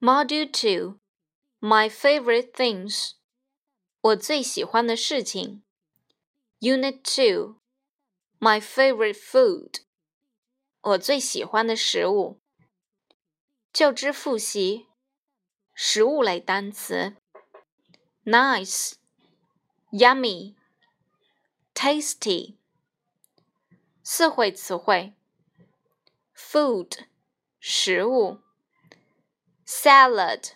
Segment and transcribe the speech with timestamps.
[0.00, 0.98] Module 2
[1.60, 3.12] My favorite things
[4.00, 5.62] 我最喜欢的事情
[6.60, 7.56] Unit 2
[8.40, 9.82] My favorite food
[10.80, 12.40] 我最喜欢的食物
[13.72, 14.88] 就知复习
[15.74, 17.16] 食物类单词
[18.24, 18.94] Nice
[19.92, 20.56] Yummy
[21.74, 22.56] Tasty
[24.02, 25.14] 四会词汇
[26.36, 27.06] Food
[27.60, 28.40] 食物
[29.66, 30.52] salad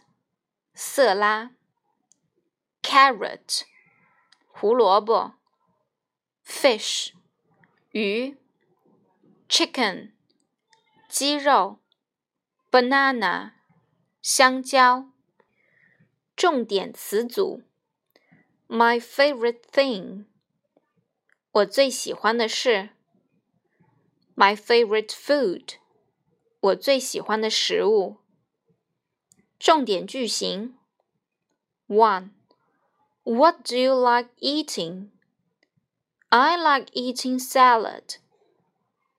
[0.74, 1.52] 色拉，
[2.82, 3.62] carrot
[4.48, 5.34] 胡萝卜，
[6.44, 7.12] fish
[7.92, 8.36] 鱼，
[9.48, 10.12] chicken
[11.08, 11.80] 鸡肉，
[12.70, 13.52] banana
[14.20, 15.10] 香蕉。
[16.36, 17.62] 重点词组：
[18.68, 20.26] my favorite thing
[21.50, 22.90] 我最喜欢的是；
[24.34, 25.76] my favorite food
[26.60, 28.18] 我最喜欢的食物。
[29.60, 30.76] 重点句型：
[31.88, 32.30] One,
[33.24, 35.10] What do you like eating?
[36.28, 38.16] I like eating salad.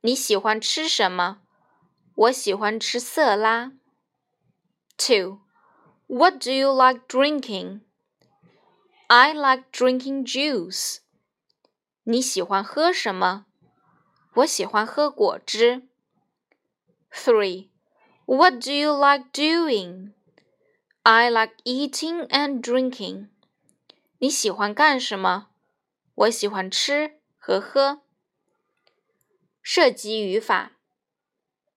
[0.02, 1.42] 你喜欢吃什么？
[2.16, 3.74] 我喜欢吃色拉。
[4.98, 5.40] Two,
[6.08, 7.82] What do you like drinking?
[9.08, 11.00] I like drinking juice.
[12.04, 13.46] 你喜欢喝什么？
[14.36, 15.88] 我喜欢喝果汁。
[17.12, 17.70] Three,
[18.26, 20.14] What do you like doing?
[21.05, 23.27] I like eating and drinking.
[24.19, 25.49] 你喜欢干什么？
[26.15, 28.03] 我喜欢吃和喝。
[29.61, 30.79] 涉及语法，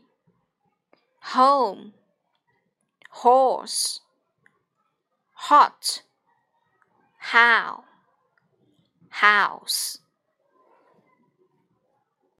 [1.34, 1.94] home,
[3.10, 3.98] horse,
[5.34, 6.03] hot
[7.19, 7.83] how
[9.09, 9.98] house